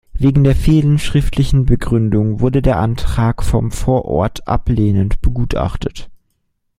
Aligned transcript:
Wegen 0.13 0.43
der 0.43 0.55
fehlenden 0.55 0.97
schriftlichen 0.97 1.67
Begründung 1.67 2.39
wurde 2.39 2.63
der 2.63 2.77
Antrag 2.79 3.43
vom 3.43 3.71
Vorort 3.71 4.47
ablehnend 4.47 5.21
begutachtet. 5.21 6.09